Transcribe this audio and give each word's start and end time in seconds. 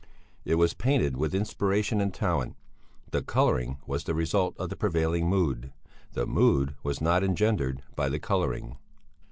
It 0.45 0.55
was 0.55 0.73
painted 0.73 1.15
with 1.15 1.35
inspiration 1.35 2.01
and 2.01 2.11
talent; 2.11 2.55
the 3.11 3.21
colouring 3.21 3.77
was 3.85 4.03
the 4.05 4.15
result 4.15 4.55
of 4.57 4.69
the 4.69 4.75
prevailing 4.75 5.29
mood, 5.29 5.71
the 6.13 6.25
mood 6.25 6.73
was 6.81 7.01
not 7.01 7.23
engendered 7.23 7.83
by 7.95 8.09
the 8.09 8.17
colouring. 8.17 8.77